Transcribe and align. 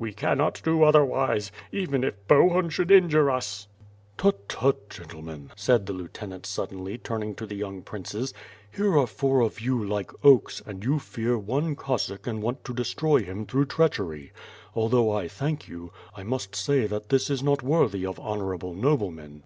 "We 0.00 0.12
cannot 0.12 0.60
do 0.64 0.82
otherwise— 0.82 1.52
even 1.70 2.02
if 2.02 2.26
Bohun 2.26 2.70
should 2.70 2.90
injure 2.90 3.30
us." 3.30 3.68
"Tut, 4.18 4.48
tut! 4.48 4.88
gentlemen," 4.90 5.52
said 5.54 5.86
the 5.86 5.92
lieutenant 5.92 6.52
buddenly, 6.56 6.98
turn 7.00 7.22
ing 7.22 7.34
to 7.36 7.46
the 7.46 7.54
young 7.54 7.82
princes, 7.82 8.34
"here 8.74 8.98
are 8.98 9.06
four 9.06 9.42
of 9.42 9.60
you, 9.60 9.80
like 9.80 10.10
oaks, 10.24 10.60
and 10.66 10.82
you 10.82 10.98
fear 10.98 11.38
one 11.38 11.76
Oossack 11.76 12.26
and 12.26 12.42
want 12.42 12.64
to 12.64 12.74
destroy 12.74 13.18
him 13.22 13.46
through 13.46 13.66
treachery! 13.66 14.32
Although 14.74 15.12
I 15.12 15.28
thank 15.28 15.68
you, 15.68 15.92
I 16.16 16.24
must 16.24 16.56
say 16.56 16.88
that 16.88 17.10
this 17.10 17.30
is 17.30 17.40
not 17.40 17.62
worthy 17.62 18.04
of 18.04 18.18
honorable 18.18 18.74
noblemen." 18.74 19.44